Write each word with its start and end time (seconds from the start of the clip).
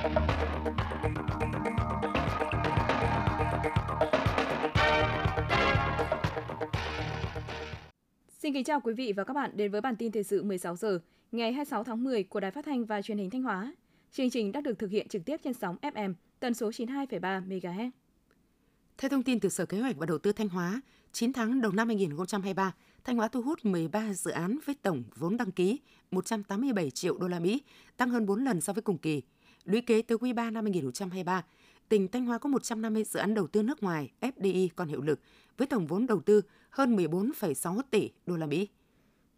Xin 0.00 0.08
kính 8.52 8.64
chào 8.64 8.80
quý 8.80 8.94
vị 8.94 9.12
và 9.12 9.24
các 9.24 9.34
bạn 9.34 9.50
đến 9.54 9.72
với 9.72 9.80
bản 9.80 9.96
tin 9.96 10.12
thời 10.12 10.22
sự 10.22 10.42
16 10.42 10.76
giờ 10.76 11.00
ngày 11.32 11.52
26 11.52 11.84
tháng 11.84 12.04
10 12.04 12.24
của 12.24 12.40
Đài 12.40 12.50
Phát 12.50 12.64
thanh 12.64 12.84
và 12.84 13.02
Truyền 13.02 13.18
hình 13.18 13.30
Thanh 13.30 13.42
Hóa. 13.42 13.74
Chương 14.12 14.30
trình 14.30 14.52
đã 14.52 14.60
được 14.60 14.78
thực 14.78 14.90
hiện 14.90 15.08
trực 15.08 15.24
tiếp 15.24 15.40
trên 15.44 15.54
sóng 15.54 15.76
FM 15.82 16.14
tần 16.40 16.54
số 16.54 16.70
92,3 16.70 17.48
MHz. 17.48 17.90
Theo 18.98 19.08
thông 19.08 19.22
tin 19.22 19.40
từ 19.40 19.48
Sở 19.48 19.66
Kế 19.66 19.80
hoạch 19.80 19.96
và 19.96 20.06
Đầu 20.06 20.18
tư 20.18 20.32
Thanh 20.32 20.48
Hóa, 20.48 20.80
9 21.12 21.32
tháng 21.32 21.60
đầu 21.60 21.72
năm 21.72 21.88
2023, 21.88 22.74
Thanh 23.04 23.16
Hóa 23.16 23.28
thu 23.28 23.42
hút 23.42 23.64
13 23.64 24.12
dự 24.12 24.30
án 24.30 24.58
với 24.66 24.74
tổng 24.82 25.02
vốn 25.16 25.36
đăng 25.36 25.52
ký 25.52 25.80
187 26.10 26.90
triệu 26.90 27.18
đô 27.18 27.28
la 27.28 27.38
Mỹ, 27.38 27.62
tăng 27.96 28.10
hơn 28.10 28.26
4 28.26 28.44
lần 28.44 28.60
so 28.60 28.72
với 28.72 28.82
cùng 28.82 28.98
kỳ. 28.98 29.22
Lũy 29.64 29.80
kế 29.80 30.02
tới 30.02 30.18
quý 30.18 30.32
3 30.32 30.50
năm 30.50 30.64
2023, 30.64 31.44
tỉnh 31.88 32.08
Thanh 32.08 32.26
Hóa 32.26 32.38
có 32.38 32.48
150 32.48 33.04
dự 33.04 33.20
án 33.20 33.34
đầu 33.34 33.46
tư 33.46 33.62
nước 33.62 33.82
ngoài 33.82 34.10
FDI 34.20 34.68
còn 34.76 34.88
hiệu 34.88 35.00
lực 35.00 35.20
với 35.56 35.66
tổng 35.66 35.86
vốn 35.86 36.06
đầu 36.06 36.20
tư 36.20 36.42
hơn 36.70 36.96
14,6 36.96 37.80
tỷ 37.90 38.10
đô 38.26 38.36
la 38.36 38.46
Mỹ. 38.46 38.68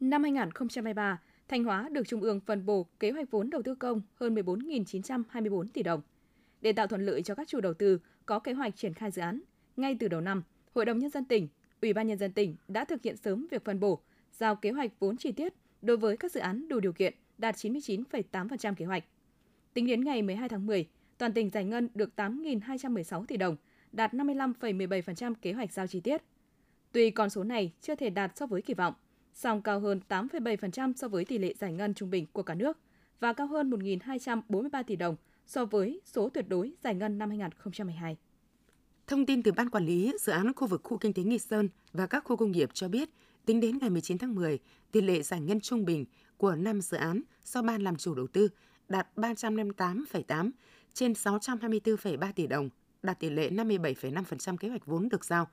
Năm 0.01 0.23
2023, 0.23 1.21
Thanh 1.49 1.65
Hóa 1.65 1.89
được 1.93 2.09
Trung 2.09 2.21
ương 2.21 2.41
phân 2.41 2.67
bổ 2.67 2.87
kế 3.01 3.11
hoạch 3.11 3.31
vốn 3.31 3.51
đầu 3.51 3.63
tư 3.63 3.75
công 3.75 4.03
hơn 4.15 4.35
14.924 4.35 5.67
tỷ 5.73 5.83
đồng. 5.83 6.01
Để 6.61 6.73
tạo 6.73 6.87
thuận 6.87 7.07
lợi 7.07 7.23
cho 7.23 7.35
các 7.35 7.49
chủ 7.49 7.61
đầu 7.61 7.75
tư 7.75 7.99
có 8.27 8.39
kế 8.39 8.53
hoạch 8.53 8.77
triển 8.77 8.95
khai 8.95 9.11
dự 9.11 9.23
án, 9.23 9.41
ngay 9.77 9.97
từ 10.01 10.09
đầu 10.09 10.21
năm, 10.21 10.43
Hội 10.75 10.85
đồng 10.85 10.99
Nhân 10.99 11.11
dân 11.11 11.25
tỉnh, 11.25 11.49
Ủy 11.83 11.93
ban 11.93 12.07
Nhân 12.07 12.19
dân 12.19 12.33
tỉnh 12.33 12.57
đã 12.69 12.85
thực 12.85 13.03
hiện 13.03 13.17
sớm 13.17 13.47
việc 13.51 13.65
phân 13.65 13.81
bổ, 13.81 14.01
giao 14.33 14.57
kế 14.57 14.71
hoạch 14.71 14.91
vốn 14.99 15.17
chi 15.17 15.33
tiết 15.33 15.53
đối 15.83 15.97
với 15.97 16.17
các 16.17 16.33
dự 16.33 16.41
án 16.41 16.69
đủ 16.69 16.81
điều 16.81 16.93
kiện 16.93 17.15
đạt 17.39 17.55
99,8% 17.55 18.75
kế 18.75 18.85
hoạch. 18.85 19.05
Tính 19.75 19.87
đến 19.87 20.05
ngày 20.05 20.23
12 20.23 20.49
tháng 20.49 20.67
10, 20.67 20.89
toàn 21.19 21.33
tỉnh 21.33 21.51
giải 21.51 21.65
ngân 21.65 21.89
được 21.95 22.11
8.216 22.17 23.25
tỷ 23.25 23.37
đồng, 23.37 23.57
đạt 23.93 24.15
55,17% 24.15 25.35
kế 25.43 25.53
hoạch 25.53 25.73
giao 25.73 25.87
chi 25.87 26.01
tiết. 26.01 26.23
Tuy 26.93 27.11
con 27.11 27.31
số 27.31 27.45
này 27.45 27.73
chưa 27.81 27.95
thể 27.95 28.11
đạt 28.11 28.37
so 28.37 28.47
với 28.47 28.63
kỳ 28.63 28.75
vọng, 28.75 28.95
song 29.35 29.63
cao 29.63 29.81
hơn 29.81 30.01
8,7% 30.09 30.93
so 30.97 31.09
với 31.09 31.25
tỷ 31.25 31.39
lệ 31.39 31.55
giải 31.59 31.73
ngân 31.73 31.95
trung 31.95 32.11
bình 32.11 32.27
của 32.33 32.43
cả 32.43 32.55
nước 32.55 32.79
và 33.21 33.33
cao 33.33 33.47
hơn 33.47 33.71
1.243 33.71 34.83
tỷ 34.83 34.97
đồng 34.97 35.17
so 35.47 35.65
với 35.65 36.01
số 36.05 36.29
tuyệt 36.29 36.49
đối 36.49 36.73
giải 36.85 36.95
ngân 36.95 37.19
năm 37.19 37.31
2012. 37.31 38.17
Thông 39.07 39.27
tin 39.27 39.43
từ 39.43 39.53
Ban 39.53 39.71
Quản 39.71 39.87
lý 39.87 40.13
Dự 40.21 40.33
án 40.33 40.53
khu 40.53 40.67
vực 40.67 40.81
khu 40.85 40.99
kinh 40.99 41.13
tế 41.13 41.23
Nghi 41.23 41.39
Sơn 41.39 41.69
và 41.93 42.07
các 42.07 42.25
khu 42.25 42.37
công 42.37 42.53
nghiệp 42.53 42.71
cho 42.75 42.89
biết, 42.89 43.11
tính 43.47 43.61
đến 43.61 43.79
ngày 43.79 43.91
19 43.91 44.19
tháng 44.19 44.35
10, 44.35 44.59
tỷ 44.93 45.01
lệ 45.01 45.23
giải 45.23 45.41
ngân 45.41 45.61
trung 45.61 45.85
bình 45.85 46.05
của 46.37 46.55
5 46.55 46.81
dự 46.81 46.97
án 46.97 47.23
do 47.45 47.63
Ban 47.63 47.83
làm 47.83 47.97
chủ 47.97 48.15
đầu 48.15 48.27
tư 48.27 48.49
đạt 48.93 49.09
358,8 49.17 50.51
trên 50.95 51.13
624,3 51.13 52.33
tỷ 52.33 52.47
đồng, 52.47 52.71
đạt 53.03 53.21
tỷ 53.21 53.31
lệ 53.31 53.51
57,5% 53.51 54.57
kế 54.57 54.69
hoạch 54.69 54.87
vốn 54.87 55.09
được 55.09 55.25
giao. 55.25 55.49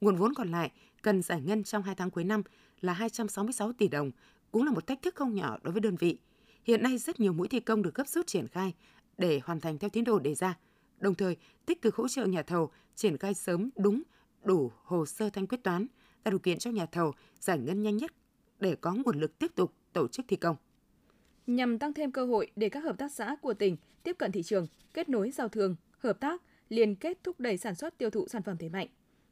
Nguồn 0.00 0.16
vốn 0.16 0.34
còn 0.34 0.50
lại 0.50 0.72
cần 1.02 1.22
giải 1.22 1.40
ngân 1.40 1.64
trong 1.64 1.82
2 1.82 1.94
tháng 1.94 2.10
cuối 2.10 2.24
năm 2.24 2.42
là 2.80 2.92
266 2.92 3.72
tỷ 3.72 3.88
đồng, 3.88 4.10
cũng 4.50 4.64
là 4.64 4.72
một 4.72 4.86
thách 4.86 5.02
thức 5.02 5.14
không 5.14 5.34
nhỏ 5.34 5.58
đối 5.62 5.72
với 5.72 5.80
đơn 5.80 5.96
vị. 5.96 6.18
Hiện 6.64 6.82
nay 6.82 6.98
rất 6.98 7.20
nhiều 7.20 7.32
mũi 7.32 7.48
thi 7.48 7.60
công 7.60 7.82
được 7.82 7.94
gấp 7.94 8.08
rút 8.08 8.26
triển 8.26 8.48
khai 8.48 8.74
để 9.18 9.40
hoàn 9.44 9.60
thành 9.60 9.78
theo 9.78 9.90
tiến 9.90 10.04
độ 10.04 10.18
đề 10.18 10.34
ra– 10.34 10.58
đồng 11.02 11.14
thời 11.14 11.36
tích 11.66 11.82
cực 11.82 11.96
hỗ 11.96 12.08
trợ 12.08 12.26
nhà 12.26 12.42
thầu 12.42 12.70
triển 12.94 13.18
khai 13.18 13.34
sớm 13.34 13.70
đúng, 13.76 14.02
đủ 14.44 14.72
hồ 14.84 15.06
sơ 15.06 15.30
thanh 15.30 15.46
quyết 15.46 15.62
toán, 15.62 15.86
tạo 16.22 16.30
điều 16.30 16.38
kiện 16.38 16.58
cho 16.58 16.70
nhà 16.70 16.86
thầu 16.86 17.12
giải 17.40 17.58
ngân 17.58 17.82
nhanh 17.82 17.96
nhất 17.96 18.12
để 18.60 18.76
có 18.76 18.94
nguồn 18.94 19.20
lực 19.20 19.38
tiếp 19.38 19.52
tục 19.54 19.72
tổ 19.92 20.08
chức 20.08 20.26
thi 20.28 20.36
công. 20.36 20.56
Nhằm 21.46 21.78
tăng 21.78 21.92
thêm 21.92 22.12
cơ 22.12 22.24
hội 22.24 22.50
để 22.56 22.68
các 22.68 22.84
hợp 22.84 22.98
tác 22.98 23.12
xã 23.12 23.36
của 23.40 23.54
tỉnh 23.54 23.76
tiếp 24.02 24.16
cận 24.18 24.32
thị 24.32 24.42
trường, 24.42 24.66
kết 24.94 25.08
nối 25.08 25.30
giao 25.30 25.48
thương, 25.48 25.76
hợp 25.98 26.20
tác, 26.20 26.42
liên 26.68 26.94
kết 26.94 27.18
thúc 27.24 27.40
đẩy 27.40 27.56
sản 27.56 27.74
xuất 27.74 27.98
tiêu 27.98 28.10
thụ 28.10 28.28
sản 28.28 28.42
phẩm 28.42 28.56
thế 28.56 28.68
mạnh. 28.68 28.86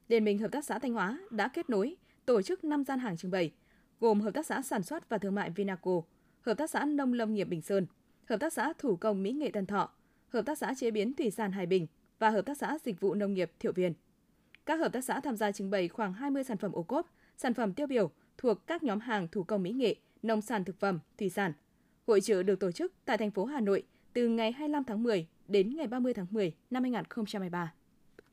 Liên 0.08 0.24
minh 0.24 0.38
Hợp 0.38 0.52
tác 0.52 0.64
xã 0.64 0.78
Thanh 0.78 0.92
Hóa 0.92 1.18
đã 1.30 1.48
kết 1.48 1.70
nối 1.70 1.96
tổ 2.26 2.42
chức 2.42 2.64
5 2.64 2.84
gian 2.84 2.98
hàng 2.98 3.16
trưng 3.16 3.30
bày, 3.30 3.52
gồm 4.00 4.20
Hợp 4.20 4.34
tác 4.34 4.46
xã 4.46 4.62
Sản 4.62 4.82
xuất 4.82 5.08
và 5.08 5.18
Thương 5.18 5.34
mại 5.34 5.50
Vinaco, 5.50 6.02
Hợp 6.40 6.54
tác 6.54 6.70
xã 6.70 6.84
Nông 6.84 7.12
lâm 7.12 7.34
nghiệp 7.34 7.44
Bình 7.44 7.62
Sơn, 7.62 7.86
Hợp 8.24 8.40
tác 8.40 8.52
xã 8.52 8.72
Thủ 8.78 8.96
công 8.96 9.22
Mỹ 9.22 9.32
nghệ 9.32 9.50
Tân 9.52 9.66
Thọ, 9.66 9.90
Hợp 10.28 10.42
tác 10.46 10.58
xã 10.58 10.74
chế 10.74 10.90
biến 10.90 11.14
thủy 11.14 11.30
sản 11.30 11.52
Hải 11.52 11.66
Bình 11.66 11.86
và 12.18 12.30
Hợp 12.30 12.42
tác 12.42 12.56
xã 12.56 12.78
dịch 12.84 13.00
vụ 13.00 13.14
nông 13.14 13.34
nghiệp 13.34 13.52
Thiệu 13.58 13.72
Viên. 13.72 13.94
Các 14.66 14.80
hợp 14.80 14.92
tác 14.92 15.04
xã 15.04 15.20
tham 15.20 15.36
gia 15.36 15.52
trưng 15.52 15.70
bày 15.70 15.88
khoảng 15.88 16.12
20 16.12 16.44
sản 16.44 16.56
phẩm 16.56 16.72
ô 16.72 16.82
cốp, 16.82 17.12
sản 17.36 17.54
phẩm 17.54 17.74
tiêu 17.74 17.86
biểu 17.86 18.10
thuộc 18.38 18.66
các 18.66 18.82
nhóm 18.82 19.00
hàng 19.00 19.28
thủ 19.28 19.42
công 19.42 19.62
mỹ 19.62 19.72
nghệ, 19.72 19.96
nông 20.22 20.42
sản 20.42 20.64
thực 20.64 20.80
phẩm, 20.80 20.98
thủy 21.18 21.30
sản. 21.30 21.52
Hội 22.10 22.20
trợ 22.20 22.42
được 22.42 22.60
tổ 22.60 22.72
chức 22.72 22.92
tại 23.04 23.18
thành 23.18 23.30
phố 23.30 23.44
Hà 23.44 23.60
Nội 23.60 23.82
từ 24.12 24.28
ngày 24.28 24.52
25 24.52 24.84
tháng 24.84 25.02
10 25.02 25.26
đến 25.48 25.76
ngày 25.76 25.86
30 25.86 26.14
tháng 26.14 26.26
10 26.30 26.52
năm 26.70 26.82
2023. 26.82 27.72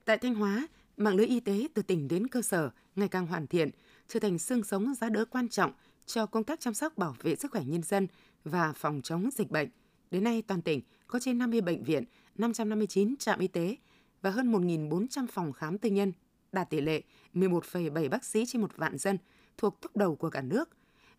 Tại 0.06 0.18
Thanh 0.18 0.36
Hóa, 0.36 0.68
mạng 0.98 1.16
lưới 1.16 1.28
y 1.28 1.40
tế 1.40 1.68
từ 1.74 1.82
tỉnh 1.82 2.08
đến 2.08 2.28
cơ 2.28 2.42
sở 2.42 2.70
ngày 2.96 3.08
càng 3.08 3.28
hoàn 3.28 3.48
thiện, 3.48 3.70
trở 4.08 4.20
thành 4.20 4.40
xương 4.40 4.64
sống 4.64 4.94
giá 4.94 5.10
đỡ 5.10 5.26
quan 5.26 5.50
trọng 5.50 5.72
cho 6.06 6.26
công 6.26 6.44
tác 6.44 6.60
chăm 6.60 6.74
sóc 6.74 6.98
bảo 6.98 7.16
vệ 7.22 7.36
sức 7.36 7.52
khỏe 7.52 7.64
nhân 7.66 7.84
dân 7.84 8.08
và 8.44 8.74
phòng 8.74 9.02
chống 9.04 9.30
dịch 9.34 9.52
bệnh. 9.52 9.70
Đến 10.12 10.24
nay, 10.24 10.42
toàn 10.42 10.62
tỉnh 10.62 10.82
có 11.08 11.20
trên 11.20 11.38
50 11.38 11.62
bệnh 11.62 11.84
viện, 11.84 12.04
559 12.36 13.16
trạm 13.18 13.40
y 13.40 13.48
tế 13.48 13.76
và 14.22 14.30
hơn 14.30 14.52
1.400 14.52 15.28
phòng 15.28 15.54
khám 15.54 15.78
tư 15.78 15.90
nhân, 15.90 16.12
đạt 16.52 16.70
tỷ 16.70 16.82
lệ 16.82 17.02
11,7 17.34 18.10
bác 18.10 18.26
sĩ 18.26 18.46
trên 18.48 18.62
một 18.62 18.78
vạn 18.78 18.98
dân, 18.98 19.18
thuộc 19.58 19.82
top 19.82 19.96
đầu 19.96 20.16
của 20.16 20.30
cả 20.30 20.42
nước. 20.42 20.70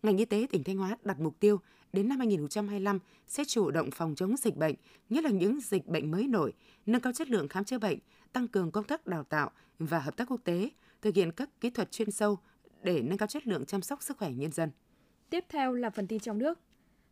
Ngành 0.03 0.17
y 0.17 0.25
tế 0.25 0.47
tỉnh 0.51 0.63
Thanh 0.63 0.77
Hóa 0.77 0.97
đặt 1.03 1.19
mục 1.19 1.39
tiêu 1.39 1.59
đến 1.93 2.09
năm 2.09 2.17
2025 2.17 2.99
sẽ 3.27 3.43
chủ 3.45 3.71
động 3.71 3.91
phòng 3.91 4.15
chống 4.15 4.37
dịch 4.37 4.55
bệnh, 4.55 4.75
nhất 5.09 5.23
là 5.23 5.29
những 5.29 5.59
dịch 5.61 5.87
bệnh 5.87 6.11
mới 6.11 6.27
nổi, 6.27 6.53
nâng 6.85 7.01
cao 7.01 7.13
chất 7.13 7.29
lượng 7.29 7.47
khám 7.47 7.63
chữa 7.63 7.77
bệnh, 7.77 7.99
tăng 8.33 8.47
cường 8.47 8.71
công 8.71 8.83
tác 8.83 9.07
đào 9.07 9.23
tạo 9.23 9.51
và 9.79 9.99
hợp 9.99 10.17
tác 10.17 10.31
quốc 10.31 10.41
tế, 10.43 10.69
thực 11.01 11.15
hiện 11.15 11.31
các 11.31 11.49
kỹ 11.61 11.69
thuật 11.69 11.91
chuyên 11.91 12.11
sâu 12.11 12.37
để 12.83 13.01
nâng 13.01 13.17
cao 13.17 13.27
chất 13.27 13.47
lượng 13.47 13.65
chăm 13.65 13.81
sóc 13.81 14.03
sức 14.03 14.17
khỏe 14.17 14.31
nhân 14.31 14.51
dân. 14.51 14.69
Tiếp 15.29 15.45
theo 15.49 15.73
là 15.73 15.89
phần 15.89 16.07
tin 16.07 16.19
trong 16.19 16.37
nước. 16.37 16.59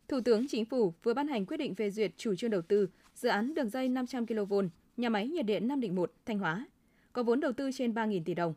Thủ 0.08 0.20
tướng 0.20 0.48
Chính 0.48 0.64
phủ 0.64 0.94
vừa 1.02 1.14
ban 1.14 1.28
hành 1.28 1.46
quyết 1.46 1.56
định 1.56 1.74
phê 1.74 1.90
duyệt 1.90 2.12
chủ 2.16 2.34
trương 2.34 2.50
đầu 2.50 2.62
tư 2.62 2.88
dự 3.14 3.28
án 3.28 3.54
đường 3.54 3.68
dây 3.68 3.88
500 3.88 4.26
kV 4.26 4.54
nhà 4.96 5.08
máy 5.08 5.28
nhiệt 5.28 5.46
điện 5.46 5.68
Nam 5.68 5.80
Định 5.80 5.94
1, 5.94 6.12
Thanh 6.26 6.38
Hóa, 6.38 6.66
có 7.12 7.22
vốn 7.22 7.40
đầu 7.40 7.52
tư 7.52 7.70
trên 7.74 7.92
3.000 7.92 8.22
tỷ 8.24 8.34
đồng. 8.34 8.54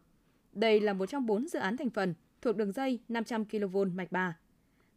Đây 0.53 0.79
là 0.79 0.93
một 0.93 1.05
trong 1.05 1.25
bốn 1.25 1.47
dự 1.47 1.59
án 1.59 1.77
thành 1.77 1.89
phần 1.89 2.13
thuộc 2.41 2.55
đường 2.55 2.71
dây 2.71 2.99
500 3.09 3.45
kV 3.45 3.77
mạch 3.93 4.11
3. 4.11 4.37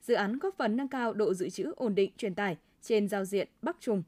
Dự 0.01 0.15
án 0.15 0.39
góp 0.39 0.55
phần 0.59 0.77
nâng 0.77 0.89
cao 0.89 1.13
độ 1.13 1.35
dự 1.35 1.51
trữ 1.51 1.73
ổn 1.77 1.95
định 1.95 2.13
truyền 2.17 2.35
tải 2.35 2.57
trên 2.83 3.09
giao 3.09 3.25
diện 3.25 3.49
Bắc 3.63 3.77
Trung, 3.81 4.03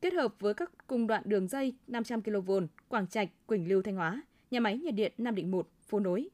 kết 0.00 0.12
hợp 0.12 0.34
với 0.40 0.54
các 0.54 0.86
cung 0.86 1.06
đoạn 1.06 1.22
đường 1.26 1.48
dây 1.48 1.74
500 1.86 2.22
kV 2.22 2.50
Quảng 2.88 3.06
Trạch, 3.06 3.28
Quỳnh 3.46 3.68
Lưu, 3.68 3.82
Thanh 3.82 3.96
Hóa, 3.96 4.22
nhà 4.50 4.60
máy 4.60 4.78
nhiệt 4.78 4.94
điện 4.94 5.12
Nam 5.18 5.34
Định 5.34 5.50
1, 5.50 5.68
phố 5.88 6.00
nối, 6.00 6.28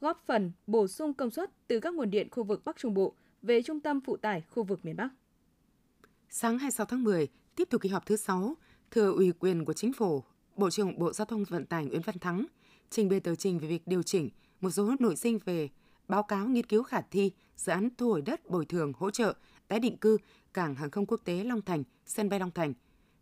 góp 0.00 0.22
phần 0.26 0.52
bổ 0.66 0.88
sung 0.88 1.14
công 1.14 1.30
suất 1.30 1.50
từ 1.68 1.80
các 1.80 1.94
nguồn 1.94 2.10
điện 2.10 2.28
khu 2.30 2.42
vực 2.42 2.62
Bắc 2.64 2.76
Trung 2.76 2.94
Bộ 2.94 3.14
về 3.42 3.62
trung 3.62 3.80
tâm 3.80 4.00
phụ 4.00 4.16
tải 4.16 4.42
khu 4.50 4.62
vực 4.62 4.84
miền 4.84 4.96
Bắc. 4.96 5.08
Sáng 6.30 6.58
26 6.58 6.86
tháng 6.86 7.04
10, 7.04 7.28
tiếp 7.56 7.68
tục 7.70 7.82
kỳ 7.82 7.88
họp 7.88 8.06
thứ 8.06 8.16
6, 8.16 8.56
thừa 8.90 9.12
ủy 9.12 9.32
quyền 9.32 9.64
của 9.64 9.72
Chính 9.72 9.92
phủ, 9.92 10.22
Bộ 10.56 10.70
trưởng 10.70 10.98
Bộ 10.98 11.12
Giao 11.12 11.24
thông 11.24 11.44
Vận 11.44 11.66
tải 11.66 11.86
Nguyễn 11.86 12.02
Văn 12.02 12.18
Thắng 12.18 12.46
trình 12.90 13.08
bày 13.08 13.20
tờ 13.20 13.34
trình 13.34 13.58
về 13.58 13.68
việc 13.68 13.86
điều 13.86 14.02
chỉnh 14.02 14.30
một 14.60 14.70
số 14.70 14.94
nội 14.98 15.16
dung 15.16 15.38
về 15.44 15.68
báo 16.08 16.22
cáo 16.22 16.46
nghiên 16.46 16.66
cứu 16.66 16.82
khả 16.82 17.00
thi 17.00 17.32
dự 17.56 17.72
án 17.72 17.88
thu 17.98 18.08
hồi 18.08 18.22
đất 18.22 18.50
bồi 18.50 18.64
thường 18.66 18.92
hỗ 18.96 19.10
trợ 19.10 19.34
tái 19.68 19.80
định 19.80 19.96
cư 19.96 20.18
cảng 20.54 20.74
hàng 20.74 20.90
không 20.90 21.06
quốc 21.06 21.20
tế 21.24 21.44
Long 21.44 21.62
Thành, 21.62 21.84
sân 22.06 22.28
bay 22.28 22.40
Long 22.40 22.50
Thành. 22.50 22.74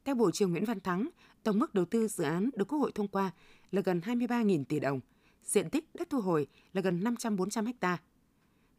Theo 0.05 0.15
Bộ 0.15 0.31
trưởng 0.31 0.51
Nguyễn 0.51 0.65
Văn 0.65 0.81
Thắng, 0.81 1.09
tổng 1.43 1.59
mức 1.59 1.75
đầu 1.75 1.85
tư 1.85 2.09
dự 2.09 2.25
án 2.25 2.51
được 2.57 2.69
Quốc 2.69 2.79
hội 2.79 2.93
thông 2.95 3.09
qua 3.09 3.31
là 3.73 3.83
gần 3.85 4.01
23.000 4.05 4.65
tỷ 4.65 4.81
đồng, 4.81 5.01
diện 5.43 5.71
tích 5.71 5.85
đất 5.95 6.11
thu 6.11 6.21
hồi 6.21 6.47
là 6.73 6.81
gần 6.81 7.01
500-400 7.01 7.73
ha 7.81 7.99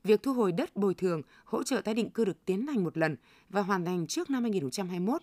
việc 0.03 0.23
thu 0.23 0.33
hồi 0.33 0.51
đất 0.51 0.75
bồi 0.75 0.93
thường, 0.93 1.21
hỗ 1.45 1.63
trợ 1.63 1.81
tái 1.81 1.93
định 1.93 2.09
cư 2.09 2.25
được 2.25 2.45
tiến 2.45 2.67
hành 2.67 2.83
một 2.83 2.97
lần 2.97 3.15
và 3.49 3.61
hoàn 3.61 3.85
thành 3.85 4.07
trước 4.07 4.29
năm 4.29 4.43
2021. 4.43 5.21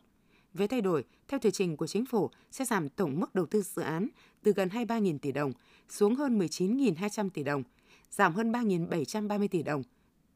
Về 0.54 0.66
thay 0.66 0.80
đổi, 0.80 1.04
theo 1.28 1.40
tờ 1.40 1.50
trình 1.50 1.76
của 1.76 1.86
chính 1.86 2.06
phủ 2.06 2.30
sẽ 2.50 2.64
giảm 2.64 2.88
tổng 2.88 3.20
mức 3.20 3.34
đầu 3.34 3.46
tư 3.46 3.62
dự 3.62 3.82
án 3.82 4.08
từ 4.42 4.52
gần 4.52 4.68
23.000 4.68 5.18
tỷ 5.18 5.32
đồng 5.32 5.52
xuống 5.88 6.14
hơn 6.14 6.38
19.200 6.38 7.30
tỷ 7.30 7.42
đồng, 7.42 7.62
giảm 8.10 8.32
hơn 8.32 8.52
3.730 8.52 9.48
tỷ 9.48 9.62
đồng. 9.62 9.82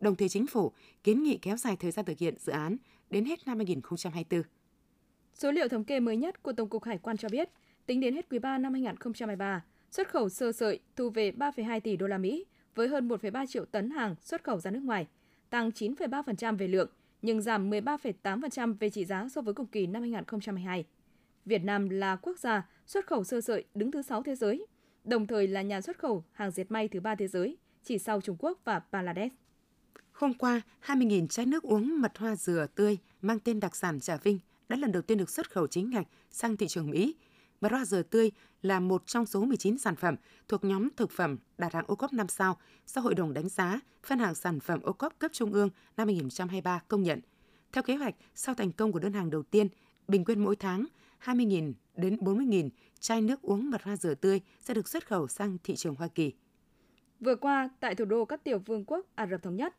Đồng 0.00 0.16
thời 0.16 0.28
chính 0.28 0.46
phủ 0.46 0.72
kiến 1.04 1.22
nghị 1.22 1.38
kéo 1.42 1.56
dài 1.56 1.76
thời 1.76 1.90
gian 1.90 2.04
thực 2.04 2.18
hiện 2.18 2.34
dự 2.38 2.52
án 2.52 2.76
đến 3.10 3.24
hết 3.24 3.46
năm 3.46 3.56
2024. 3.56 4.42
Số 5.34 5.52
liệu 5.52 5.68
thống 5.68 5.84
kê 5.84 6.00
mới 6.00 6.16
nhất 6.16 6.42
của 6.42 6.52
Tổng 6.52 6.68
cục 6.68 6.84
Hải 6.84 6.98
quan 6.98 7.16
cho 7.16 7.28
biết, 7.28 7.50
tính 7.86 8.00
đến 8.00 8.14
hết 8.14 8.26
quý 8.30 8.38
3 8.38 8.58
năm 8.58 8.72
2023, 8.72 9.64
xuất 9.90 10.08
khẩu 10.08 10.28
sơ 10.28 10.52
sợi 10.52 10.80
thu 10.96 11.10
về 11.10 11.30
3,2 11.30 11.80
tỷ 11.80 11.96
đô 11.96 12.06
la 12.06 12.18
Mỹ, 12.18 12.44
với 12.74 12.88
hơn 12.88 13.08
1,3 13.08 13.46
triệu 13.46 13.64
tấn 13.64 13.90
hàng 13.90 14.14
xuất 14.20 14.44
khẩu 14.44 14.60
ra 14.60 14.70
nước 14.70 14.82
ngoài, 14.82 15.06
tăng 15.50 15.70
9,3% 15.70 16.56
về 16.56 16.68
lượng 16.68 16.90
nhưng 17.22 17.42
giảm 17.42 17.70
13,8% 17.70 18.74
về 18.80 18.90
trị 18.90 19.04
giá 19.04 19.28
so 19.28 19.40
với 19.40 19.54
cùng 19.54 19.66
kỳ 19.66 19.86
năm 19.86 20.02
2022. 20.02 20.84
Việt 21.44 21.64
Nam 21.64 21.88
là 21.88 22.16
quốc 22.16 22.38
gia 22.38 22.68
xuất 22.86 23.06
khẩu 23.06 23.24
sơ 23.24 23.40
sợi 23.40 23.64
đứng 23.74 23.90
thứ 23.90 24.02
6 24.02 24.22
thế 24.22 24.34
giới, 24.34 24.66
đồng 25.04 25.26
thời 25.26 25.46
là 25.46 25.62
nhà 25.62 25.80
xuất 25.80 25.98
khẩu 25.98 26.24
hàng 26.32 26.50
dệt 26.50 26.70
may 26.70 26.88
thứ 26.88 27.00
ba 27.00 27.14
thế 27.14 27.28
giới, 27.28 27.56
chỉ 27.84 27.98
sau 27.98 28.20
Trung 28.20 28.36
Quốc 28.38 28.58
và 28.64 28.82
Bangladesh. 28.92 29.34
Hôm 30.12 30.34
qua, 30.34 30.60
20.000 30.86 31.26
chai 31.26 31.46
nước 31.46 31.62
uống 31.62 32.00
mật 32.00 32.18
hoa 32.18 32.36
dừa 32.36 32.66
tươi 32.74 32.98
mang 33.22 33.38
tên 33.38 33.60
đặc 33.60 33.76
sản 33.76 34.00
Trà 34.00 34.16
Vinh 34.16 34.38
đã 34.68 34.76
lần 34.76 34.92
đầu 34.92 35.02
tiên 35.02 35.18
được 35.18 35.30
xuất 35.30 35.50
khẩu 35.50 35.66
chính 35.66 35.90
ngạch 35.90 36.06
sang 36.30 36.56
thị 36.56 36.68
trường 36.68 36.90
Mỹ. 36.90 37.14
Mật 37.60 37.72
hoa 37.72 37.84
dừa 37.84 38.02
tươi 38.02 38.30
là 38.62 38.80
một 38.80 39.06
trong 39.06 39.26
số 39.26 39.44
19 39.44 39.78
sản 39.78 39.96
phẩm 39.96 40.16
thuộc 40.48 40.64
nhóm 40.64 40.88
thực 40.96 41.10
phẩm 41.10 41.38
đạt 41.58 41.74
hạng 41.74 41.84
ô 41.86 41.94
cốp 41.94 42.12
5 42.12 42.28
sao 42.28 42.56
do 42.86 43.00
Hội 43.00 43.14
đồng 43.14 43.32
đánh 43.32 43.48
giá 43.48 43.80
phân 44.06 44.18
hạng 44.18 44.34
sản 44.34 44.60
phẩm 44.60 44.80
ô 44.82 44.92
cốp 44.92 45.18
cấp 45.18 45.30
trung 45.34 45.52
ương 45.52 45.70
năm 45.96 46.08
2023 46.08 46.82
công 46.88 47.02
nhận. 47.02 47.20
Theo 47.72 47.82
kế 47.82 47.96
hoạch, 47.96 48.14
sau 48.34 48.54
thành 48.54 48.72
công 48.72 48.92
của 48.92 48.98
đơn 48.98 49.12
hàng 49.12 49.30
đầu 49.30 49.42
tiên, 49.42 49.68
bình 50.08 50.24
quân 50.24 50.44
mỗi 50.44 50.56
tháng 50.56 50.86
20.000 51.24 51.72
đến 51.96 52.16
40.000 52.16 52.68
chai 53.00 53.22
nước 53.22 53.42
uống 53.42 53.70
mật 53.70 53.82
hoa 53.82 53.96
dừa 53.96 54.14
tươi 54.14 54.40
sẽ 54.60 54.74
được 54.74 54.88
xuất 54.88 55.06
khẩu 55.06 55.28
sang 55.28 55.58
thị 55.64 55.76
trường 55.76 55.94
Hoa 55.94 56.08
Kỳ. 56.08 56.32
Vừa 57.20 57.34
qua, 57.34 57.70
tại 57.80 57.94
thủ 57.94 58.04
đô 58.04 58.24
các 58.24 58.44
tiểu 58.44 58.58
vương 58.58 58.84
quốc 58.84 59.06
Ả 59.14 59.26
Rập 59.26 59.42
Thống 59.42 59.56
Nhất, 59.56 59.76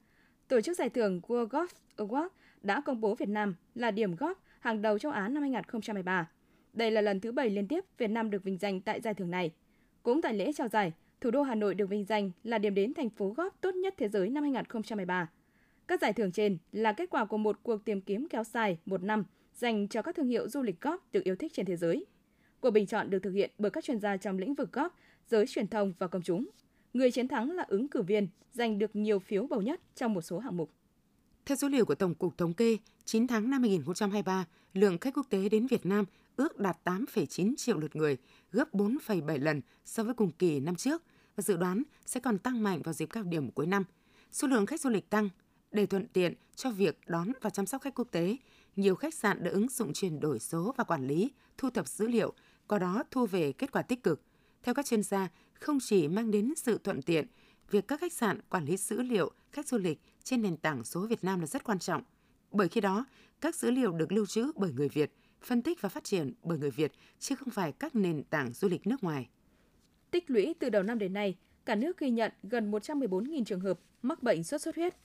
tổ 0.47 0.61
chức 0.61 0.77
giải 0.77 0.89
thưởng 0.89 1.21
World 1.27 1.47
Golf 1.47 1.67
Award 1.97 2.29
đã 2.61 2.81
công 2.81 3.01
bố 3.01 3.15
Việt 3.15 3.29
Nam 3.29 3.55
là 3.75 3.91
điểm 3.91 4.15
golf 4.15 4.35
hàng 4.59 4.81
đầu 4.81 4.99
châu 4.99 5.11
Á 5.11 5.27
năm 5.27 5.41
2023. 5.41 6.29
Đây 6.73 6.91
là 6.91 7.01
lần 7.01 7.19
thứ 7.19 7.31
7 7.31 7.49
liên 7.49 7.67
tiếp 7.67 7.85
Việt 7.97 8.07
Nam 8.07 8.29
được 8.29 8.43
vinh 8.43 8.57
danh 8.57 8.81
tại 8.81 9.01
giải 9.01 9.13
thưởng 9.13 9.31
này. 9.31 9.51
Cũng 10.03 10.21
tại 10.21 10.33
lễ 10.33 10.53
trao 10.53 10.67
giải, 10.67 10.93
thủ 11.21 11.31
đô 11.31 11.41
Hà 11.41 11.55
Nội 11.55 11.75
được 11.75 11.89
vinh 11.89 12.05
danh 12.05 12.31
là 12.43 12.57
điểm 12.57 12.75
đến 12.75 12.93
thành 12.93 13.09
phố 13.09 13.29
góp 13.29 13.61
tốt 13.61 13.75
nhất 13.75 13.93
thế 13.97 14.09
giới 14.09 14.29
năm 14.29 14.43
2013. 14.43 15.29
Các 15.87 16.01
giải 16.01 16.13
thưởng 16.13 16.31
trên 16.31 16.57
là 16.71 16.93
kết 16.93 17.09
quả 17.09 17.25
của 17.25 17.37
một 17.37 17.59
cuộc 17.63 17.85
tìm 17.85 18.01
kiếm 18.01 18.27
kéo 18.29 18.43
dài 18.43 18.77
một 18.85 19.03
năm 19.03 19.25
dành 19.53 19.87
cho 19.87 20.01
các 20.01 20.15
thương 20.15 20.27
hiệu 20.27 20.49
du 20.49 20.61
lịch 20.61 20.81
góp 20.81 21.11
được 21.13 21.23
yêu 21.23 21.35
thích 21.35 21.51
trên 21.53 21.65
thế 21.65 21.75
giới. 21.75 22.05
Cuộc 22.59 22.71
bình 22.71 22.85
chọn 22.85 23.09
được 23.09 23.19
thực 23.19 23.31
hiện 23.31 23.51
bởi 23.57 23.71
các 23.71 23.83
chuyên 23.83 23.99
gia 23.99 24.17
trong 24.17 24.37
lĩnh 24.39 24.55
vực 24.55 24.73
góp 24.73 24.95
giới 25.27 25.47
truyền 25.47 25.67
thông 25.67 25.93
và 25.99 26.07
công 26.07 26.21
chúng. 26.21 26.49
Người 26.93 27.11
chiến 27.11 27.27
thắng 27.27 27.51
là 27.51 27.63
ứng 27.67 27.87
cử 27.87 28.01
viên 28.01 28.27
giành 28.51 28.79
được 28.79 28.95
nhiều 28.95 29.19
phiếu 29.19 29.47
bầu 29.47 29.61
nhất 29.61 29.81
trong 29.95 30.13
một 30.13 30.21
số 30.21 30.39
hạng 30.39 30.57
mục. 30.57 30.69
Theo 31.45 31.55
số 31.55 31.69
liệu 31.69 31.85
của 31.85 31.95
Tổng 31.95 32.15
cục 32.15 32.37
Thống 32.37 32.53
kê, 32.53 32.77
9 33.05 33.27
tháng 33.27 33.49
năm 33.49 33.61
2023, 33.61 34.45
lượng 34.73 34.97
khách 34.97 35.13
quốc 35.13 35.25
tế 35.29 35.49
đến 35.49 35.67
Việt 35.67 35.85
Nam 35.85 36.05
ước 36.35 36.59
đạt 36.59 36.77
8,9 36.85 37.55
triệu 37.57 37.77
lượt 37.77 37.95
người, 37.95 38.17
gấp 38.51 38.73
4,7 38.73 39.43
lần 39.43 39.61
so 39.85 40.03
với 40.03 40.13
cùng 40.13 40.31
kỳ 40.31 40.59
năm 40.59 40.75
trước 40.75 41.03
và 41.35 41.41
dự 41.41 41.57
đoán 41.57 41.83
sẽ 42.05 42.19
còn 42.19 42.37
tăng 42.37 42.63
mạnh 42.63 42.81
vào 42.81 42.93
dịp 42.93 43.09
cao 43.09 43.23
điểm 43.23 43.51
cuối 43.51 43.65
năm. 43.65 43.83
Số 44.31 44.47
lượng 44.47 44.65
khách 44.65 44.81
du 44.81 44.89
lịch 44.89 45.09
tăng 45.09 45.29
để 45.71 45.85
thuận 45.85 46.07
tiện 46.07 46.33
cho 46.55 46.71
việc 46.71 46.99
đón 47.07 47.31
và 47.41 47.49
chăm 47.49 47.65
sóc 47.65 47.81
khách 47.81 47.95
quốc 47.95 48.07
tế. 48.11 48.37
Nhiều 48.75 48.95
khách 48.95 49.13
sạn 49.13 49.43
đã 49.43 49.51
ứng 49.51 49.69
dụng 49.69 49.93
chuyển 49.93 50.19
đổi 50.19 50.39
số 50.39 50.73
và 50.77 50.83
quản 50.83 51.07
lý, 51.07 51.31
thu 51.57 51.69
thập 51.69 51.87
dữ 51.87 52.07
liệu, 52.07 52.33
qua 52.67 52.79
đó 52.79 53.03
thu 53.11 53.25
về 53.25 53.51
kết 53.51 53.71
quả 53.71 53.81
tích 53.81 54.03
cực. 54.03 54.21
Theo 54.63 54.73
các 54.73 54.85
chuyên 54.85 55.03
gia, 55.03 55.29
không 55.53 55.77
chỉ 55.81 56.07
mang 56.07 56.31
đến 56.31 56.53
sự 56.57 56.77
thuận 56.83 57.01
tiện, 57.01 57.27
việc 57.71 57.87
các 57.87 57.99
khách 58.01 58.13
sạn 58.13 58.39
quản 58.49 58.65
lý 58.65 58.77
dữ 58.77 59.01
liệu 59.01 59.31
khách 59.51 59.67
du 59.67 59.77
lịch 59.77 59.99
trên 60.23 60.41
nền 60.41 60.57
tảng 60.57 60.83
số 60.83 61.07
Việt 61.07 61.23
Nam 61.23 61.39
là 61.39 61.45
rất 61.45 61.63
quan 61.63 61.79
trọng. 61.79 62.03
Bởi 62.51 62.67
khi 62.67 62.81
đó, 62.81 63.05
các 63.41 63.55
dữ 63.55 63.71
liệu 63.71 63.91
được 63.91 64.11
lưu 64.11 64.25
trữ 64.25 64.51
bởi 64.55 64.73
người 64.73 64.89
Việt, 64.89 65.13
phân 65.41 65.61
tích 65.61 65.81
và 65.81 65.89
phát 65.89 66.03
triển 66.03 66.33
bởi 66.43 66.57
người 66.57 66.71
Việt, 66.71 66.91
chứ 67.19 67.35
không 67.35 67.49
phải 67.49 67.71
các 67.71 67.95
nền 67.95 68.23
tảng 68.23 68.53
du 68.53 68.67
lịch 68.67 68.87
nước 68.87 69.03
ngoài. 69.03 69.29
Tích 70.11 70.29
lũy 70.29 70.55
từ 70.59 70.69
đầu 70.69 70.83
năm 70.83 70.99
đến 70.99 71.13
nay, 71.13 71.37
cả 71.65 71.75
nước 71.75 71.97
ghi 71.97 72.09
nhận 72.09 72.31
gần 72.43 72.71
114.000 72.71 73.43
trường 73.43 73.59
hợp 73.59 73.79
mắc 74.01 74.23
bệnh 74.23 74.43
sốt 74.43 74.61
xuất 74.61 74.75
huyết, 74.75 74.95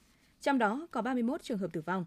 trong 0.41 0.59
đó 0.59 0.87
có 0.91 1.03
31 1.03 1.43
trường 1.43 1.59
hợp 1.59 1.73
tử 1.73 1.81
vong. 1.87 2.05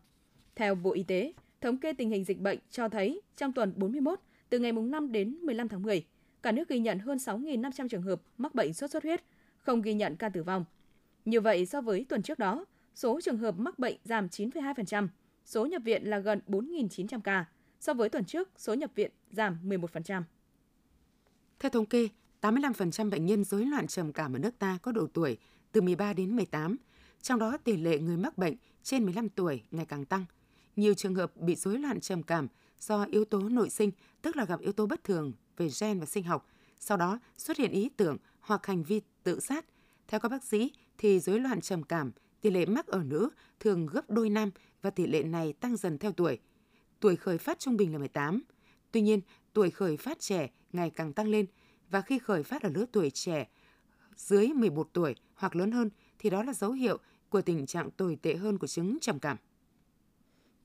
Theo 0.55 0.75
Bộ 0.75 0.93
Y 0.93 1.03
tế, 1.03 1.33
thống 1.61 1.77
kê 1.77 1.93
tình 1.93 2.09
hình 2.09 2.23
dịch 2.23 2.39
bệnh 2.39 2.59
cho 2.69 2.89
thấy 2.89 3.21
trong 3.37 3.53
tuần 3.53 3.73
41, 3.75 4.19
từ 4.49 4.59
ngày 4.59 4.71
5 4.71 5.11
đến 5.11 5.33
15 5.41 5.67
tháng 5.67 5.81
10, 5.81 6.05
cả 6.43 6.51
nước 6.51 6.69
ghi 6.69 6.79
nhận 6.79 6.99
hơn 6.99 7.17
6.500 7.17 7.87
trường 7.87 8.01
hợp 8.01 8.21
mắc 8.37 8.55
bệnh 8.55 8.73
sốt 8.73 8.91
xuất 8.91 9.03
huyết, 9.03 9.23
không 9.57 9.81
ghi 9.81 9.93
nhận 9.93 10.15
ca 10.15 10.29
tử 10.29 10.43
vong. 10.43 10.65
Như 11.25 11.41
vậy, 11.41 11.65
so 11.65 11.81
với 11.81 12.05
tuần 12.09 12.21
trước 12.21 12.39
đó, 12.39 12.65
số 12.99 13.19
trường 13.21 13.37
hợp 13.37 13.55
mắc 13.57 13.79
bệnh 13.79 13.97
giảm 14.03 14.27
9,2%, 14.27 15.07
số 15.45 15.65
nhập 15.65 15.81
viện 15.85 16.09
là 16.09 16.19
gần 16.19 16.41
4.900 16.47 17.21
ca. 17.21 17.45
So 17.79 17.93
với 17.93 18.09
tuần 18.09 18.25
trước, 18.25 18.49
số 18.57 18.73
nhập 18.73 18.91
viện 18.95 19.11
giảm 19.31 19.57
11%. 19.63 20.23
Theo 21.59 21.69
thống 21.69 21.85
kê, 21.85 22.07
85% 22.41 23.09
bệnh 23.09 23.25
nhân 23.25 23.43
rối 23.43 23.65
loạn 23.65 23.87
trầm 23.87 24.13
cảm 24.13 24.35
ở 24.35 24.39
nước 24.39 24.59
ta 24.59 24.77
có 24.81 24.91
độ 24.91 25.07
tuổi 25.13 25.37
từ 25.71 25.81
13 25.81 26.13
đến 26.13 26.35
18, 26.35 26.75
trong 27.21 27.39
đó 27.39 27.57
tỷ 27.57 27.77
lệ 27.77 27.99
người 27.99 28.17
mắc 28.17 28.37
bệnh 28.37 28.55
trên 28.83 29.03
15 29.03 29.29
tuổi 29.29 29.63
ngày 29.71 29.85
càng 29.85 30.05
tăng. 30.05 30.25
Nhiều 30.75 30.93
trường 30.93 31.15
hợp 31.15 31.37
bị 31.37 31.55
rối 31.55 31.79
loạn 31.79 31.99
trầm 31.99 32.23
cảm 32.23 32.47
do 32.79 33.03
yếu 33.03 33.25
tố 33.25 33.39
nội 33.49 33.69
sinh, 33.69 33.91
tức 34.21 34.35
là 34.35 34.45
gặp 34.45 34.59
yếu 34.59 34.71
tố 34.71 34.85
bất 34.85 35.03
thường 35.03 35.33
về 35.57 35.69
gen 35.81 35.99
và 35.99 36.05
sinh 36.05 36.23
học, 36.23 36.47
sau 36.79 36.97
đó 36.97 37.19
xuất 37.37 37.57
hiện 37.57 37.71
ý 37.71 37.89
tưởng 37.97 38.17
hoặc 38.39 38.65
hành 38.65 38.83
vi 38.83 39.01
tự 39.23 39.39
sát. 39.39 39.65
Theo 40.07 40.19
các 40.19 40.29
bác 40.29 40.43
sĩ 40.43 40.71
thì 40.97 41.19
rối 41.19 41.39
loạn 41.39 41.61
trầm 41.61 41.83
cảm, 41.83 42.11
tỷ 42.41 42.49
lệ 42.49 42.65
mắc 42.65 42.87
ở 42.87 43.03
nữ 43.03 43.29
thường 43.59 43.85
gấp 43.85 44.09
đôi 44.09 44.29
nam 44.29 44.51
và 44.81 44.89
tỷ 44.89 45.07
lệ 45.07 45.23
này 45.23 45.53
tăng 45.53 45.77
dần 45.77 45.97
theo 45.97 46.11
tuổi. 46.11 46.39
Tuổi 46.99 47.15
khởi 47.15 47.37
phát 47.37 47.59
trung 47.59 47.77
bình 47.77 47.91
là 47.93 47.97
18. 47.97 48.41
Tuy 48.91 49.01
nhiên, 49.01 49.21
tuổi 49.53 49.69
khởi 49.69 49.97
phát 49.97 50.19
trẻ 50.19 50.49
ngày 50.73 50.89
càng 50.89 51.13
tăng 51.13 51.27
lên 51.27 51.45
và 51.89 52.01
khi 52.01 52.19
khởi 52.19 52.43
phát 52.43 52.63
ở 52.63 52.69
lứa 52.69 52.85
tuổi 52.91 53.09
trẻ 53.09 53.47
dưới 54.15 54.47
11 54.47 54.89
tuổi 54.93 55.15
hoặc 55.35 55.55
lớn 55.55 55.71
hơn 55.71 55.89
thì 56.19 56.29
đó 56.29 56.43
là 56.43 56.53
dấu 56.53 56.71
hiệu 56.71 56.97
của 57.29 57.41
tình 57.41 57.65
trạng 57.65 57.91
tồi 57.91 58.17
tệ 58.21 58.35
hơn 58.35 58.57
của 58.57 58.67
chứng 58.67 58.97
trầm 59.01 59.19
cảm. 59.19 59.37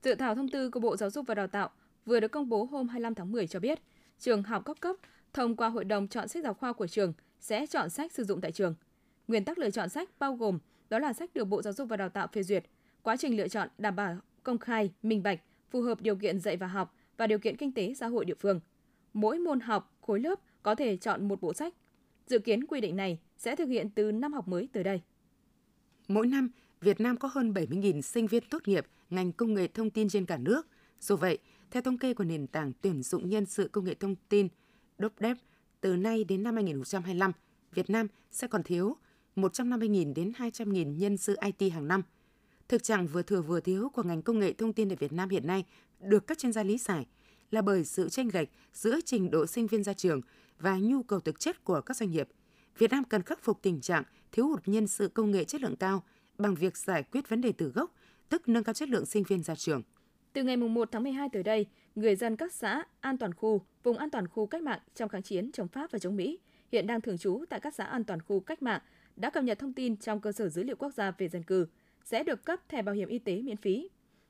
Dự 0.03 0.15
thảo 0.15 0.35
thông 0.35 0.49
tư 0.49 0.71
của 0.71 0.81
Bộ 0.81 0.97
Giáo 0.97 1.11
dục 1.11 1.27
và 1.27 1.35
Đào 1.35 1.47
tạo 1.47 1.71
vừa 2.07 2.21
được 2.21 2.29
công 2.29 2.49
bố 2.49 2.65
hôm 2.65 2.89
25 2.89 3.15
tháng 3.15 3.33
10 3.33 3.47
cho 3.47 3.61
biết, 3.61 3.79
trường 4.19 4.43
học 4.43 4.63
các 4.65 4.81
cấp 4.81 4.97
thông 5.33 5.57
qua 5.57 5.69
hội 5.69 5.85
đồng 5.85 6.09
chọn 6.09 6.29
sách 6.29 6.45
giáo 6.45 6.55
khoa 6.55 6.73
của 6.73 6.87
trường 6.87 7.13
sẽ 7.41 7.67
chọn 7.67 7.91
sách 7.91 8.13
sử 8.13 8.25
dụng 8.25 8.41
tại 8.41 8.53
trường. 8.53 8.75
Nguyên 9.29 9.45
tắc 9.45 9.59
lựa 9.59 9.71
chọn 9.71 9.89
sách 9.89 10.11
bao 10.19 10.35
gồm 10.35 10.59
đó 10.95 10.99
là 10.99 11.13
sách 11.13 11.35
được 11.35 11.45
Bộ 11.45 11.63
Giáo 11.63 11.73
dục 11.73 11.89
và 11.89 11.97
Đào 11.97 12.09
tạo 12.09 12.27
phê 12.33 12.43
duyệt, 12.43 12.65
quá 13.03 13.17
trình 13.17 13.37
lựa 13.37 13.49
chọn 13.49 13.69
đảm 13.79 13.97
bảo 13.97 14.17
công 14.43 14.59
khai, 14.59 14.91
minh 15.03 15.23
bạch, 15.23 15.41
phù 15.71 15.83
hợp 15.83 16.01
điều 16.01 16.17
kiện 16.17 16.41
dạy 16.41 16.57
và 16.57 16.67
học 16.67 16.95
và 17.17 17.27
điều 17.27 17.39
kiện 17.39 17.57
kinh 17.57 17.73
tế 17.73 17.95
xã 17.95 18.07
hội 18.07 18.25
địa 18.25 18.35
phương. 18.35 18.61
Mỗi 19.15 19.39
môn 19.39 19.61
học, 19.61 19.97
khối 20.01 20.21
lớp 20.21 20.41
có 20.63 20.75
thể 20.75 20.97
chọn 20.97 21.29
một 21.29 21.41
bộ 21.41 21.55
sách. 21.55 21.75
Dự 22.27 22.39
kiến 22.39 22.67
quy 22.67 22.81
định 22.81 22.97
này 22.97 23.19
sẽ 23.37 23.57
thực 23.57 23.69
hiện 23.69 23.91
từ 23.91 24.13
năm 24.13 24.33
học 24.33 24.49
mới 24.49 24.69
tới 24.73 24.85
đây. 24.85 25.01
Mỗi 26.09 26.27
năm, 26.27 26.51
Việt 26.81 27.01
Nam 27.01 27.17
có 27.17 27.29
hơn 27.33 27.53
70.000 27.53 28.01
sinh 28.01 28.27
viên 28.27 28.43
tốt 28.51 28.69
nghiệp 28.69 28.87
ngành 29.11 29.33
công 29.33 29.55
nghệ 29.55 29.67
thông 29.67 29.91
tin 29.91 30.09
trên 30.09 30.27
cả 30.27 30.39
nước. 30.39 30.67
Dù 31.01 31.17
vậy, 31.17 31.39
theo 31.71 31.83
thống 31.83 31.99
kê 31.99 32.15
của 32.15 32.25
nền 32.25 32.47
tảng 32.47 32.73
tuyển 32.83 33.03
dụng 33.03 33.29
nhân 33.29 33.47
sự 33.47 33.69
công 33.69 33.85
nghệ 33.85 33.95
thông 33.95 34.15
tin 34.29 34.49
DOPDEP, 34.99 35.37
từ 35.81 35.97
nay 35.97 36.25
đến 36.25 36.43
năm 36.43 36.55
2025, 36.55 37.33
Việt 37.75 37.91
Nam 37.91 38.07
sẽ 38.31 38.47
còn 38.47 38.63
thiếu 38.63 38.97
150.000 39.37 40.15
đến 40.15 40.33
200.000 40.39 40.97
nhân 40.97 41.17
sự 41.17 41.37
IT 41.59 41.73
hàng 41.73 41.89
năm. 41.89 42.03
Thực 42.69 42.83
trạng 42.83 43.07
vừa 43.07 43.23
thừa 43.23 43.43
vừa 43.43 43.61
thiếu 43.61 43.89
của 43.89 44.03
ngành 44.03 44.23
công 44.23 44.39
nghệ 44.39 44.53
thông 44.53 44.73
tin 44.73 44.93
ở 44.93 44.97
Việt 44.99 45.13
Nam 45.13 45.29
hiện 45.29 45.47
nay 45.47 45.65
được 46.01 46.27
các 46.27 46.39
chuyên 46.39 46.53
gia 46.53 46.63
lý 46.63 46.79
giải 46.79 47.07
là 47.51 47.63
bởi 47.63 47.85
sự 47.85 48.09
tranh 48.09 48.29
lệch 48.33 48.49
giữa 48.73 48.99
trình 49.05 49.31
độ 49.31 49.47
sinh 49.47 49.67
viên 49.67 49.83
ra 49.85 49.93
trường 49.93 50.21
và 50.59 50.79
nhu 50.79 51.03
cầu 51.03 51.21
thực 51.21 51.41
chất 51.41 51.65
của 51.65 51.81
các 51.81 51.97
doanh 51.97 52.11
nghiệp. 52.11 52.29
Việt 52.79 52.91
Nam 52.91 53.05
cần 53.05 53.23
khắc 53.23 53.43
phục 53.43 53.63
tình 53.63 53.81
trạng 53.81 54.03
thiếu 54.33 54.47
hụt 54.47 54.69
nhân 54.69 54.87
sự 54.87 55.09
công 55.09 55.31
nghệ 55.31 55.45
chất 55.45 55.61
lượng 55.63 55.77
cao 55.77 56.03
bằng 56.39 56.55
việc 56.55 56.77
giải 56.77 57.03
quyết 57.03 57.29
vấn 57.29 57.41
đề 57.41 57.53
từ 57.53 57.69
gốc, 57.69 57.95
tức 58.29 58.49
nâng 58.49 58.65
cao 58.65 58.73
chất 58.73 58.89
lượng 58.89 59.07
sinh 59.07 59.23
viên 59.23 59.43
ra 59.43 59.55
trường. 59.55 59.83
Từ 60.33 60.43
ngày 60.43 60.57
1 60.57 60.89
tháng 60.93 61.03
12 61.03 61.29
tới 61.33 61.43
đây, 61.43 61.67
người 61.95 62.17
dân 62.17 62.37
các 62.37 62.53
xã 62.53 62.83
an 63.01 63.19
toàn 63.19 63.35
khu, 63.35 63.61
vùng 63.83 63.99
an 63.99 64.11
toàn 64.11 64.29
khu 64.29 64.47
cách 64.47 64.63
mạng 64.63 64.81
trong 64.95 65.09
kháng 65.09 65.23
chiến 65.23 65.53
chống 65.53 65.69
Pháp 65.69 65.91
và 65.91 65.99
chống 65.99 66.17
Mỹ 66.17 66.39
hiện 66.73 66.87
đang 66.87 67.01
thường 67.01 67.19
trú 67.19 67.45
tại 67.51 67.61
các 67.61 67.75
xã 67.75 67.85
an 67.85 68.05
toàn 68.05 68.23
khu 68.23 68.41
cách 68.41 68.63
mạng 68.63 68.81
đã 69.17 69.31
cập 69.31 69.45
nhật 69.45 69.59
thông 69.59 69.73
tin 69.73 69.97
trong 69.97 70.21
cơ 70.21 70.33
sở 70.33 70.49
dữ 70.49 70.63
liệu 70.63 70.77
quốc 70.77 70.95
gia 70.95 71.11
về 71.11 71.29
dân 71.29 71.43
cư 71.43 71.67
sẽ 72.05 72.23
được 72.23 72.45
cấp 72.45 72.61
thẻ 72.69 72.83
bảo 72.83 72.95
hiểm 72.95 73.09
y 73.09 73.19
tế 73.19 73.43
miễn 73.43 73.57
phí. 73.57 73.89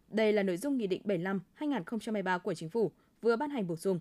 Đây 0.08 0.32
là 0.32 0.42
nội 0.42 0.56
dung 0.56 0.76
Nghị 0.76 0.86
định 0.86 1.02
75-2023 1.58 2.38
của 2.38 2.54
Chính 2.54 2.68
phủ 2.68 2.92
vừa 3.20 3.36
ban 3.36 3.50
hành 3.50 3.66
bổ 3.66 3.76
sung. 3.76 4.00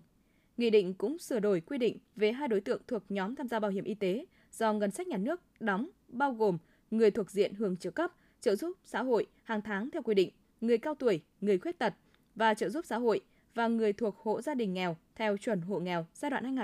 Nghị 0.56 0.70
định 0.70 0.94
cũng 0.94 1.18
sửa 1.18 1.40
đổi 1.40 1.60
quy 1.60 1.78
định 1.78 1.98
về 2.16 2.32
hai 2.32 2.48
đối 2.48 2.60
tượng 2.60 2.82
thuộc 2.86 3.02
nhóm 3.08 3.36
tham 3.36 3.48
gia 3.48 3.60
bảo 3.60 3.70
hiểm 3.70 3.84
y 3.84 3.94
tế 3.94 4.26
do 4.52 4.72
ngân 4.72 4.90
sách 4.90 5.06
nhà 5.06 5.16
nước 5.16 5.40
đóng, 5.60 5.88
bao 6.08 6.32
gồm 6.32 6.58
người 6.90 7.10
thuộc 7.10 7.30
diện 7.30 7.54
hưởng 7.54 7.76
trợ 7.76 7.90
cấp, 7.90 8.12
trợ 8.40 8.56
giúp 8.56 8.76
xã 8.84 9.02
hội 9.02 9.26
hàng 9.42 9.62
tháng 9.62 9.90
theo 9.90 10.02
quy 10.02 10.14
định, 10.14 10.30
người 10.60 10.78
cao 10.78 10.94
tuổi, 10.94 11.20
người 11.40 11.58
khuyết 11.58 11.78
tật 11.78 11.94
và 12.34 12.54
trợ 12.54 12.68
giúp 12.68 12.84
xã 12.86 12.98
hội 12.98 13.20
và 13.54 13.68
người 13.68 13.92
thuộc 13.92 14.16
hộ 14.16 14.42
gia 14.42 14.54
đình 14.54 14.74
nghèo 14.74 14.96
theo 15.14 15.36
chuẩn 15.36 15.60
hộ 15.60 15.78
nghèo 15.78 16.06
giai 16.14 16.30
đoạn 16.30 16.56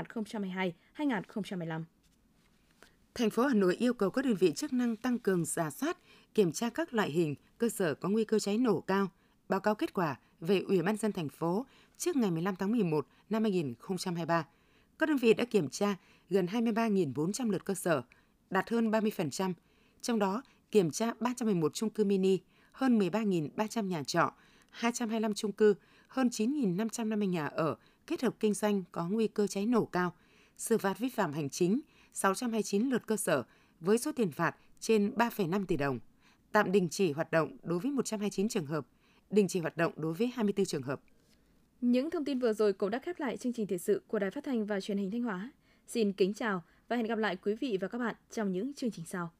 2022-2025. 0.96 1.82
Thành 3.20 3.30
phố 3.30 3.46
Hà 3.46 3.54
Nội 3.54 3.76
yêu 3.76 3.94
cầu 3.94 4.10
các 4.10 4.24
đơn 4.24 4.34
vị 4.34 4.52
chức 4.52 4.72
năng 4.72 4.96
tăng 4.96 5.18
cường 5.18 5.44
giả 5.44 5.70
soát, 5.70 5.98
kiểm 6.34 6.52
tra 6.52 6.70
các 6.70 6.94
loại 6.94 7.10
hình 7.10 7.34
cơ 7.58 7.68
sở 7.68 7.94
có 7.94 8.08
nguy 8.08 8.24
cơ 8.24 8.38
cháy 8.38 8.58
nổ 8.58 8.80
cao, 8.80 9.08
báo 9.48 9.60
cáo 9.60 9.74
kết 9.74 9.94
quả 9.94 10.18
về 10.40 10.60
Ủy 10.60 10.82
ban 10.82 10.96
dân 10.96 11.12
thành 11.12 11.28
phố 11.28 11.66
trước 11.98 12.16
ngày 12.16 12.30
15 12.30 12.56
tháng 12.56 12.72
11 12.72 13.06
năm 13.30 13.42
2023. 13.42 14.46
Các 14.98 15.08
đơn 15.08 15.16
vị 15.16 15.34
đã 15.34 15.44
kiểm 15.44 15.68
tra 15.68 15.96
gần 16.30 16.46
23.400 16.46 17.50
lượt 17.50 17.64
cơ 17.64 17.74
sở, 17.74 18.02
đạt 18.50 18.70
hơn 18.70 18.90
30%, 18.90 19.52
trong 20.02 20.18
đó 20.18 20.42
kiểm 20.70 20.90
tra 20.90 21.12
311 21.20 21.74
chung 21.74 21.90
cư 21.90 22.04
mini, 22.04 22.38
hơn 22.72 22.98
13.300 22.98 23.86
nhà 23.86 24.02
trọ, 24.02 24.32
225 24.70 25.34
chung 25.34 25.52
cư, 25.52 25.74
hơn 26.08 26.28
9.550 26.28 27.24
nhà 27.24 27.46
ở 27.46 27.76
kết 28.06 28.22
hợp 28.22 28.34
kinh 28.40 28.54
doanh 28.54 28.82
có 28.92 29.08
nguy 29.08 29.28
cơ 29.28 29.46
cháy 29.46 29.66
nổ 29.66 29.84
cao, 29.84 30.12
xử 30.56 30.78
phạt 30.78 30.98
vi 30.98 31.08
phạm 31.08 31.32
hành 31.32 31.50
chính 31.50 31.80
629 32.12 32.88
lượt 32.90 33.06
cơ 33.06 33.16
sở 33.16 33.42
với 33.80 33.98
số 33.98 34.12
tiền 34.12 34.30
phạt 34.30 34.56
trên 34.80 35.14
3,5 35.16 35.64
tỷ 35.66 35.76
đồng, 35.76 35.98
tạm 36.52 36.72
đình 36.72 36.88
chỉ 36.88 37.12
hoạt 37.12 37.30
động 37.30 37.56
đối 37.62 37.78
với 37.78 37.90
129 37.90 38.48
trường 38.48 38.66
hợp, 38.66 38.86
đình 39.30 39.48
chỉ 39.48 39.60
hoạt 39.60 39.76
động 39.76 39.92
đối 39.96 40.14
với 40.14 40.26
24 40.34 40.66
trường 40.66 40.82
hợp. 40.82 41.00
Những 41.80 42.10
thông 42.10 42.24
tin 42.24 42.38
vừa 42.38 42.52
rồi 42.52 42.72
cũng 42.72 42.90
đã 42.90 42.98
khép 42.98 43.20
lại 43.20 43.36
chương 43.36 43.52
trình 43.52 43.66
thời 43.66 43.78
sự 43.78 44.02
của 44.06 44.18
Đài 44.18 44.30
Phát 44.30 44.44
thanh 44.44 44.66
và 44.66 44.80
Truyền 44.80 44.98
hình 44.98 45.10
Thanh 45.10 45.22
Hóa. 45.22 45.52
Xin 45.86 46.12
kính 46.12 46.34
chào 46.34 46.62
và 46.88 46.96
hẹn 46.96 47.06
gặp 47.06 47.18
lại 47.18 47.36
quý 47.36 47.54
vị 47.54 47.78
và 47.80 47.88
các 47.88 47.98
bạn 47.98 48.14
trong 48.30 48.52
những 48.52 48.74
chương 48.74 48.90
trình 48.90 49.04
sau. 49.04 49.32